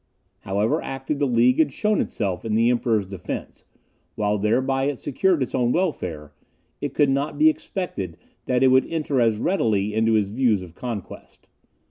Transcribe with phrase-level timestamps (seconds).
[0.39, 3.65] However active the League had shown itself in the Emperor's defence,
[4.15, 6.33] while thereby it secured its own welfare,
[6.81, 8.17] it could not be expected
[8.47, 11.47] that it would enter as readily into his views of conquest.